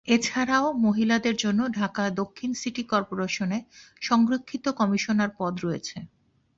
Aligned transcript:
এছাড়াও 0.07 0.67
মহিলাদের 0.85 1.35
জন্য 1.43 1.61
ঢাকা 1.79 2.03
দক্ষিণ 2.21 2.51
সিটি 2.53 2.83
কর্পোরেশনে 2.83 3.57
সংরক্ষিত 4.01 4.65
কমিশনার 4.79 5.31
পদ 5.39 5.53
রয়েছে। 5.65 5.97